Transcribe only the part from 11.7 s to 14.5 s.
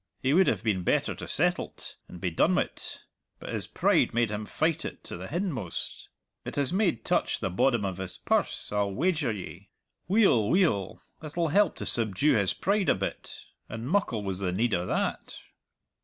to subdue his pride a bit, and muckle was